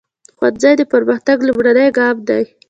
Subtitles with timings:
[0.37, 2.43] ښوونځی د پرمختګ لومړنی ګام دی.